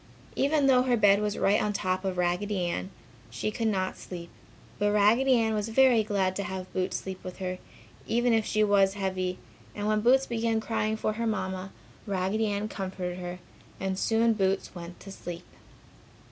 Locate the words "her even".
7.37-8.33